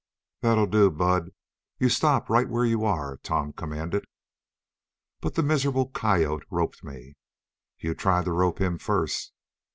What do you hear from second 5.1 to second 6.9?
"But the miserable coyote roped